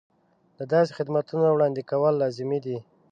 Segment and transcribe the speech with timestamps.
[0.57, 2.77] د داسې خدمتونو وړاندې کول لازمي دي.